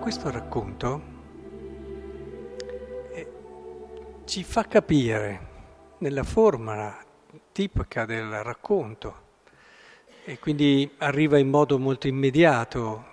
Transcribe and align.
questo 0.00 0.30
racconto 0.30 1.02
eh, 3.12 3.32
ci 4.24 4.42
fa 4.42 4.64
capire 4.64 5.48
nella 5.98 6.22
forma 6.22 6.98
tipica 7.52 8.06
del 8.06 8.42
racconto 8.42 9.28
e 10.24 10.38
quindi 10.38 10.90
arriva 10.98 11.36
in 11.36 11.50
modo 11.50 11.78
molto 11.78 12.08
immediato 12.08 13.04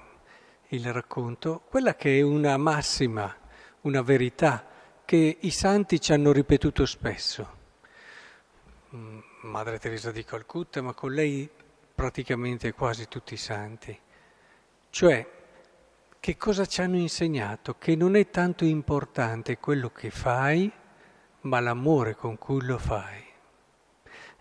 il 0.70 0.94
racconto, 0.94 1.64
quella 1.70 1.96
che 1.96 2.20
è 2.20 2.22
una 2.22 2.56
massima, 2.56 3.36
una 3.82 4.02
verità 4.02 4.66
che 5.04 5.38
i 5.42 5.52
santi 5.52 6.00
ci 6.00 6.14
hanno 6.14 6.32
ripetuto 6.32 6.86
spesso. 6.86 7.56
Mm, 8.96 9.20
Madre 9.42 9.78
Teresa 9.78 10.12
di 10.12 10.24
Calcutta, 10.24 10.82
ma 10.82 10.94
con 10.94 11.12
lei 11.12 11.50
praticamente 11.94 12.72
quasi 12.72 13.10
tutti 13.10 13.34
i 13.34 13.38
santi. 13.38 13.98
Cioè, 14.90 15.36
che 16.28 16.36
cosa 16.36 16.66
ci 16.66 16.82
hanno 16.82 16.98
insegnato? 16.98 17.78
Che 17.80 17.96
non 17.96 18.18
è 18.18 18.30
tanto 18.30 18.66
importante 18.66 19.60
quello 19.60 19.92
che 19.92 20.10
fai, 20.10 20.70
ma 21.44 21.62
l'amore 21.62 22.16
con 22.16 22.38
cui 22.38 22.66
lo 22.66 22.78
fai. 22.78 23.24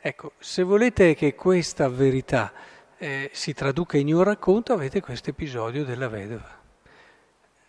Ecco, 0.00 0.32
se 0.40 0.64
volete 0.64 1.14
che 1.14 1.36
questa 1.36 1.88
verità 1.88 2.52
eh, 2.98 3.30
si 3.32 3.54
traduca 3.54 3.98
in 3.98 4.12
un 4.12 4.24
racconto, 4.24 4.72
avete 4.72 5.00
questo 5.00 5.30
episodio 5.30 5.84
della 5.84 6.08
vedova. 6.08 6.60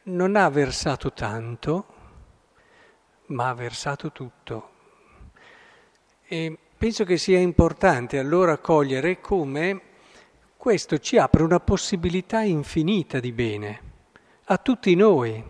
Non 0.06 0.36
ha 0.36 0.50
versato 0.50 1.14
tanto, 1.14 1.86
ma 3.28 3.50
ha 3.50 3.54
versato 3.54 4.12
tutto. 4.12 4.70
E 6.26 6.58
penso 6.76 7.04
che 7.04 7.18
sia 7.20 7.38
importante 7.38 8.18
allora 8.18 8.58
cogliere 8.58 9.22
come 9.22 9.82
questo 10.58 10.98
ci 10.98 11.20
apre 11.20 11.44
una 11.44 11.60
possibilità 11.60 12.42
infinita 12.42 13.20
di 13.20 13.32
bene 13.32 13.87
a 14.50 14.58
tutti 14.58 14.96
noi. 14.96 15.44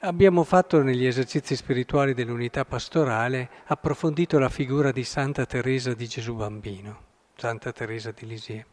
Abbiamo 0.00 0.42
fatto 0.42 0.82
negli 0.82 1.06
esercizi 1.06 1.54
spirituali 1.54 2.12
dell'unità 2.12 2.64
pastorale 2.64 3.48
approfondito 3.66 4.38
la 4.40 4.48
figura 4.48 4.90
di 4.90 5.04
Santa 5.04 5.46
Teresa 5.46 5.94
di 5.94 6.08
Gesù 6.08 6.34
Bambino, 6.34 7.02
Santa 7.36 7.70
Teresa 7.70 8.10
di 8.10 8.26
Lisie. 8.26 8.66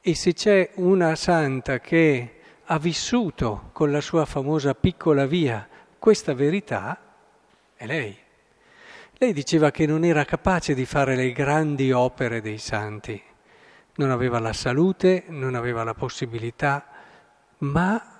E 0.00 0.14
se 0.14 0.34
c'è 0.34 0.70
una 0.74 1.16
santa 1.16 1.80
che 1.80 2.40
ha 2.64 2.78
vissuto 2.78 3.70
con 3.72 3.90
la 3.90 4.00
sua 4.00 4.24
famosa 4.24 4.74
piccola 4.74 5.26
via 5.26 5.68
questa 5.98 6.32
verità, 6.32 6.98
è 7.74 7.86
lei. 7.86 8.16
Lei 9.14 9.32
diceva 9.32 9.72
che 9.72 9.84
non 9.84 10.04
era 10.04 10.24
capace 10.24 10.74
di 10.74 10.86
fare 10.86 11.16
le 11.16 11.32
grandi 11.32 11.90
opere 11.90 12.40
dei 12.40 12.58
santi, 12.58 13.20
non 13.96 14.10
aveva 14.10 14.38
la 14.38 14.52
salute, 14.52 15.24
non 15.26 15.56
aveva 15.56 15.82
la 15.82 15.94
possibilità, 15.94 16.86
ma 17.58 18.11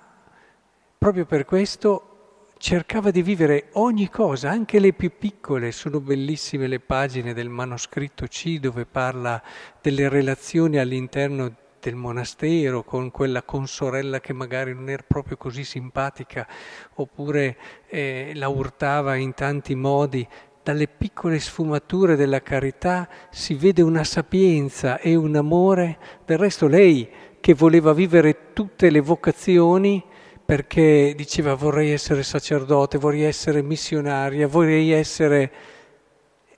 proprio 1.03 1.25
per 1.25 1.43
questo 1.43 2.51
cercava 2.57 3.11
di 3.11 3.21
vivere 3.21 3.65
ogni 3.73 4.09
cosa, 4.09 4.49
anche 4.49 4.79
le 4.79 4.93
più 4.93 5.11
piccole. 5.19 5.73
Sono 5.73 5.99
bellissime 5.99 6.67
le 6.67 6.79
pagine 6.79 7.33
del 7.33 7.49
manoscritto 7.49 8.25
C 8.25 8.57
dove 8.57 8.85
parla 8.85 9.43
delle 9.81 10.07
relazioni 10.07 10.77
all'interno 10.77 11.53
del 11.81 11.95
monastero 11.95 12.85
con 12.85 13.11
quella 13.11 13.43
consorella 13.43 14.21
che 14.21 14.31
magari 14.31 14.73
non 14.73 14.87
era 14.87 15.03
proprio 15.05 15.35
così 15.35 15.65
simpatica 15.65 16.47
oppure 16.93 17.57
eh, 17.89 18.31
la 18.35 18.47
urtava 18.47 19.15
in 19.15 19.33
tanti 19.33 19.75
modi. 19.75 20.25
Dalle 20.63 20.87
piccole 20.87 21.37
sfumature 21.37 22.15
della 22.15 22.41
carità 22.41 23.09
si 23.29 23.55
vede 23.55 23.81
una 23.81 24.05
sapienza 24.05 24.99
e 24.99 25.15
un 25.15 25.35
amore. 25.35 25.97
Del 26.23 26.37
resto 26.37 26.67
lei 26.67 27.09
che 27.41 27.53
voleva 27.53 27.91
vivere 27.91 28.53
tutte 28.53 28.89
le 28.89 29.01
vocazioni, 29.01 30.11
perché 30.45 31.13
diceva 31.15 31.53
vorrei 31.55 31.91
essere 31.91 32.23
sacerdote, 32.23 32.97
vorrei 32.97 33.23
essere 33.23 33.61
missionaria, 33.61 34.47
vorrei 34.47 34.91
essere... 34.91 35.51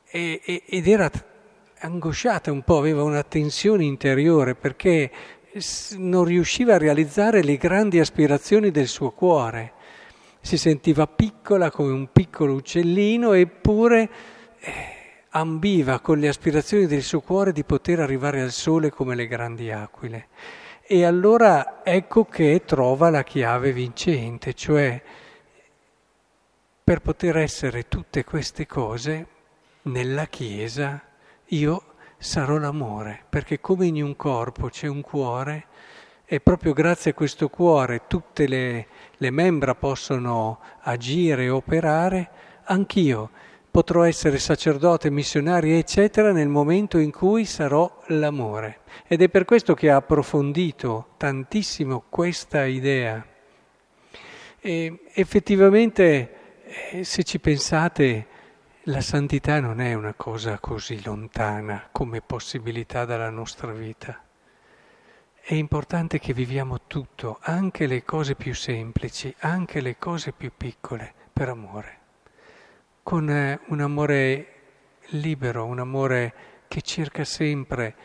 E, 0.09 0.63
ed 0.65 0.87
era 0.87 1.11
angosciata 1.79 2.51
un 2.51 2.63
po', 2.63 2.77
aveva 2.77 3.03
una 3.03 3.23
tensione 3.23 3.83
interiore 3.83 4.55
perché 4.55 5.11
non 5.97 6.25
riusciva 6.25 6.75
a 6.75 6.77
realizzare 6.77 7.43
le 7.43 7.57
grandi 7.57 7.99
aspirazioni 7.99 8.71
del 8.71 8.87
suo 8.87 9.11
cuore. 9.11 9.73
Si 10.41 10.57
sentiva 10.57 11.07
piccola 11.07 11.71
come 11.71 11.91
un 11.91 12.11
piccolo 12.11 12.53
uccellino 12.53 13.33
eppure 13.33 14.09
eh, 14.59 14.71
ambiva 15.29 15.99
con 15.99 16.19
le 16.19 16.27
aspirazioni 16.27 16.85
del 16.85 17.01
suo 17.01 17.21
cuore 17.21 17.51
di 17.51 17.63
poter 17.63 17.99
arrivare 17.99 18.41
al 18.41 18.51
sole 18.51 18.89
come 18.89 19.15
le 19.15 19.27
grandi 19.27 19.71
aquile. 19.71 20.27
E 20.87 21.03
allora 21.03 21.83
ecco 21.83 22.25
che 22.25 22.61
trova 22.63 23.09
la 23.09 23.23
chiave 23.23 23.73
vincente, 23.73 24.53
cioè 24.53 25.01
per 26.83 27.01
poter 27.01 27.37
essere 27.37 27.87
tutte 27.87 28.23
queste 28.23 28.67
cose 28.67 29.27
nella 29.83 30.27
Chiesa 30.27 31.01
io 31.45 31.83
sarò 32.19 32.57
l'amore, 32.57 33.25
perché 33.27 33.59
come 33.59 33.87
in 33.87 34.03
un 34.03 34.15
corpo 34.15 34.69
c'è 34.69 34.85
un 34.85 35.01
cuore, 35.01 35.65
e 36.23 36.39
proprio 36.39 36.73
grazie 36.73 37.11
a 37.11 37.15
questo 37.15 37.49
cuore 37.49 38.05
tutte 38.05 38.47
le, 38.47 38.87
le 39.17 39.31
membra 39.31 39.73
possono 39.73 40.59
agire 40.81 41.45
e 41.45 41.49
operare, 41.49 42.29
anch'io 42.65 43.31
potrò 43.75 44.03
essere 44.03 44.39
sacerdote, 44.39 45.09
missionario, 45.09 45.75
eccetera, 45.75 46.31
nel 46.31 46.47
momento 46.47 46.97
in 46.97 47.11
cui 47.11 47.43
sarò 47.43 48.03
l'amore. 48.05 48.79
Ed 49.05 49.21
è 49.21 49.27
per 49.27 49.43
questo 49.43 49.73
che 49.73 49.91
ha 49.91 49.97
approfondito 49.97 51.07
tantissimo 51.17 52.05
questa 52.07 52.63
idea. 52.63 53.21
E 54.61 54.99
effettivamente, 55.11 56.63
eh, 56.63 57.03
se 57.03 57.23
ci 57.23 57.37
pensate, 57.39 58.27
la 58.83 59.01
santità 59.01 59.59
non 59.59 59.81
è 59.81 59.93
una 59.93 60.13
cosa 60.13 60.57
così 60.59 61.03
lontana 61.03 61.89
come 61.91 62.21
possibilità 62.21 63.03
dalla 63.03 63.29
nostra 63.29 63.73
vita. 63.73 64.23
È 65.37 65.53
importante 65.53 66.17
che 66.17 66.31
viviamo 66.31 66.83
tutto, 66.87 67.39
anche 67.41 67.87
le 67.87 68.05
cose 68.05 68.35
più 68.35 68.55
semplici, 68.55 69.35
anche 69.39 69.81
le 69.81 69.97
cose 69.97 70.31
più 70.31 70.53
piccole, 70.55 71.13
per 71.33 71.49
amore 71.49 72.03
con 73.05 73.29
eh, 73.29 73.59
un 73.67 73.81
amore 73.81 74.47
libero, 75.09 75.63
un 75.65 75.77
amore 75.77 76.33
che 76.67 76.81
cerca 76.81 77.23
sempre 77.23 77.95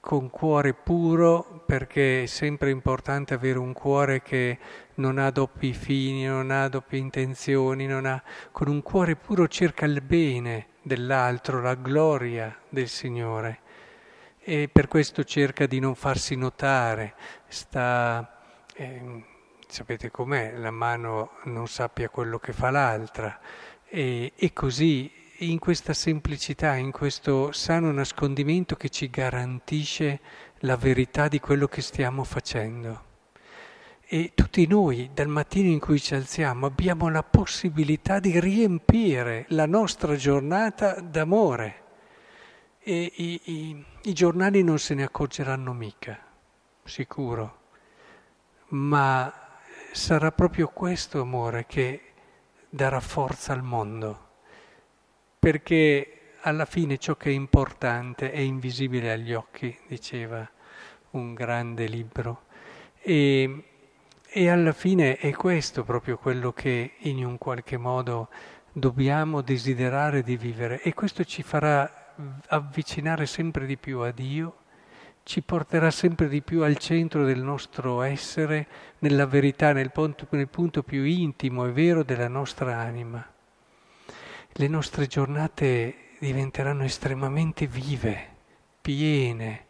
con 0.00 0.30
cuore 0.30 0.72
puro, 0.72 1.62
perché 1.66 2.22
è 2.22 2.26
sempre 2.26 2.70
importante 2.70 3.34
avere 3.34 3.58
un 3.58 3.74
cuore 3.74 4.22
che 4.22 4.58
non 4.94 5.18
ha 5.18 5.30
doppi 5.30 5.74
fini, 5.74 6.24
non 6.24 6.50
ha 6.50 6.66
doppie 6.68 6.98
intenzioni, 6.98 7.92
ha... 7.92 8.22
con 8.52 8.68
un 8.68 8.80
cuore 8.80 9.16
puro 9.16 9.46
cerca 9.48 9.84
il 9.84 10.00
bene 10.00 10.68
dell'altro, 10.80 11.60
la 11.60 11.74
gloria 11.74 12.56
del 12.70 12.88
Signore. 12.88 13.58
E 14.38 14.70
per 14.72 14.88
questo 14.88 15.24
cerca 15.24 15.66
di 15.66 15.78
non 15.78 15.94
farsi 15.94 16.36
notare, 16.36 17.12
sta, 17.48 18.40
eh, 18.74 19.24
sapete 19.68 20.10
com'è, 20.10 20.56
la 20.56 20.70
mano 20.70 21.32
non 21.44 21.68
sappia 21.68 22.08
quello 22.08 22.38
che 22.38 22.54
fa 22.54 22.70
l'altra 22.70 23.38
e, 23.94 24.32
e 24.34 24.52
così 24.54 25.12
in 25.40 25.58
questa 25.58 25.92
semplicità, 25.92 26.76
in 26.76 26.92
questo 26.92 27.52
sano 27.52 27.92
nascondimento 27.92 28.74
che 28.74 28.88
ci 28.88 29.10
garantisce 29.10 30.20
la 30.60 30.76
verità 30.76 31.28
di 31.28 31.38
quello 31.40 31.66
che 31.66 31.82
stiamo 31.82 32.24
facendo. 32.24 33.10
E 34.00 34.32
tutti 34.34 34.66
noi, 34.66 35.10
dal 35.12 35.28
mattino 35.28 35.68
in 35.68 35.78
cui 35.78 36.00
ci 36.00 36.14
alziamo, 36.14 36.64
abbiamo 36.64 37.10
la 37.10 37.22
possibilità 37.22 38.18
di 38.18 38.40
riempire 38.40 39.44
la 39.48 39.66
nostra 39.66 40.16
giornata 40.16 40.98
d'amore. 41.00 41.80
E 42.78 43.12
i, 43.16 43.40
i, 43.44 43.84
i 44.04 44.12
giornali 44.14 44.62
non 44.62 44.78
se 44.78 44.94
ne 44.94 45.02
accorgeranno 45.02 45.72
mica, 45.74 46.18
sicuro. 46.84 47.60
Ma 48.68 49.32
sarà 49.92 50.32
proprio 50.32 50.68
questo 50.68 51.20
amore 51.20 51.66
che 51.66 52.11
darà 52.74 53.00
forza 53.00 53.52
al 53.52 53.62
mondo, 53.62 54.28
perché 55.38 56.36
alla 56.40 56.64
fine 56.64 56.96
ciò 56.96 57.16
che 57.16 57.28
è 57.28 57.32
importante 57.34 58.32
è 58.32 58.38
invisibile 58.38 59.12
agli 59.12 59.34
occhi, 59.34 59.76
diceva 59.86 60.48
un 61.10 61.34
grande 61.34 61.86
libro. 61.86 62.44
E, 63.02 63.64
e 64.26 64.48
alla 64.48 64.72
fine 64.72 65.18
è 65.18 65.32
questo 65.32 65.84
proprio 65.84 66.16
quello 66.16 66.54
che 66.54 66.94
in 67.00 67.22
un 67.22 67.36
qualche 67.36 67.76
modo 67.76 68.30
dobbiamo 68.72 69.42
desiderare 69.42 70.22
di 70.22 70.38
vivere 70.38 70.80
e 70.80 70.94
questo 70.94 71.24
ci 71.24 71.42
farà 71.42 72.14
avvicinare 72.48 73.26
sempre 73.26 73.66
di 73.66 73.76
più 73.76 73.98
a 73.98 74.10
Dio 74.12 74.60
ci 75.24 75.42
porterà 75.42 75.90
sempre 75.90 76.28
di 76.28 76.42
più 76.42 76.62
al 76.62 76.76
centro 76.76 77.24
del 77.24 77.42
nostro 77.42 78.02
essere, 78.02 78.66
nella 78.98 79.26
verità, 79.26 79.72
nel 79.72 79.90
punto, 79.90 80.26
nel 80.30 80.48
punto 80.48 80.82
più 80.82 81.04
intimo 81.04 81.66
e 81.66 81.72
vero 81.72 82.02
della 82.02 82.28
nostra 82.28 82.76
anima. 82.78 83.24
Le 84.52 84.68
nostre 84.68 85.06
giornate 85.06 86.10
diventeranno 86.18 86.84
estremamente 86.84 87.66
vive, 87.66 88.28
piene, 88.80 89.66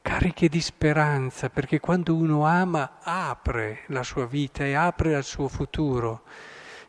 cariche 0.00 0.48
di 0.48 0.60
speranza, 0.60 1.50
perché 1.50 1.80
quando 1.80 2.14
uno 2.14 2.44
ama 2.44 2.98
apre 3.02 3.82
la 3.86 4.02
sua 4.02 4.26
vita 4.26 4.64
e 4.64 4.74
apre 4.74 5.14
al 5.14 5.24
suo 5.24 5.48
futuro, 5.48 6.22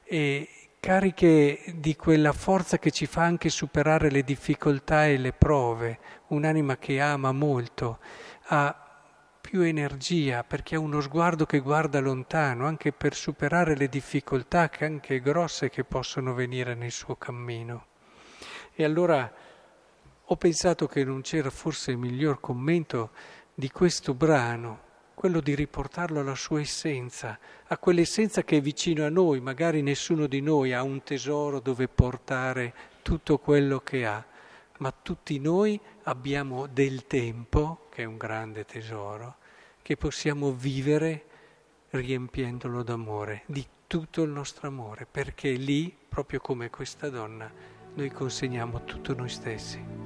e 0.04 0.48
cariche 0.84 1.64
di 1.78 1.96
quella 1.96 2.34
forza 2.34 2.78
che 2.78 2.92
ci 2.92 3.06
fa 3.06 3.22
anche 3.22 3.48
superare 3.48 4.12
le 4.12 4.22
difficoltà 4.22 5.08
e 5.08 5.16
le 5.16 5.32
prove. 5.32 5.98
Un'anima 6.28 6.76
che 6.76 7.00
ama 7.00 7.32
molto 7.32 8.00
ha 8.48 8.78
più 9.40 9.62
energia 9.62 10.44
perché 10.44 10.76
ha 10.76 10.80
uno 10.80 11.00
sguardo 11.00 11.46
che 11.46 11.60
guarda 11.60 12.02
lontano, 12.02 12.68
anche 12.68 12.92
per 12.92 13.16
superare 13.16 13.78
le 13.78 13.88
difficoltà 13.88 14.68
che 14.68 14.84
anche 14.84 15.22
grosse 15.22 15.70
che 15.70 15.86
possono 15.86 16.34
venire 16.34 16.76
nel 16.76 16.92
suo 16.92 17.16
cammino. 17.16 17.86
E 18.74 18.84
allora 18.84 19.32
ho 20.22 20.36
pensato 20.36 20.86
che 20.88 21.06
non 21.06 21.22
c'era 21.22 21.50
forse 21.50 21.92
il 21.92 21.98
miglior 21.98 22.42
commento 22.42 23.12
di 23.54 23.72
questo 23.72 24.14
brano, 24.14 24.83
quello 25.14 25.40
di 25.42 25.56
riportarlo 25.56 26.20
alla 26.20 26.36
sua 26.36 26.60
essenza, 26.60 27.38
a 27.68 27.78
quell'essenza 27.78 28.44
che 28.44 28.58
è 28.58 28.62
vicino 28.62 29.06
a 29.06 29.10
noi, 29.10 29.40
magari 29.40 29.82
nessuno 29.82 30.28
di 30.28 30.42
noi 30.42 30.74
ha 30.74 30.84
un 30.84 31.04
tesoro 31.04 31.60
dove 31.60 31.88
portare 31.88 32.74
tutto 33.02 33.38
quello 33.38 33.80
che 33.80 34.06
ha, 34.06 34.26
ma 34.80 34.92
tutti 34.92 35.40
noi 35.40 35.80
abbiamo 36.04 36.68
del 36.68 37.06
tempo, 37.08 37.88
che 37.90 38.04
è 38.04 38.06
un 38.06 38.18
grande 38.18 38.66
tesoro, 38.66 39.38
che 39.82 39.98
possiamo 39.98 40.52
vivere 40.52 41.26
riempiendolo 41.92 42.84
d'amore, 42.84 43.44
di 43.46 43.66
tutto 43.88 44.24
il 44.24 44.32
nostro 44.32 44.68
amore, 44.68 45.06
perché 45.10 45.52
lì, 45.52 45.96
proprio 46.10 46.40
come 46.40 46.70
questa 46.70 47.10
donna, 47.10 47.52
noi 47.94 48.10
consegniamo 48.10 48.84
tutto 48.84 49.14
noi 49.14 49.30
stessi. 49.30 50.03